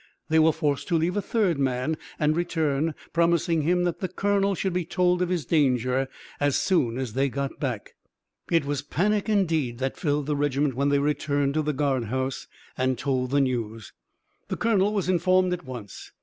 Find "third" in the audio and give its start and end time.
1.21-1.59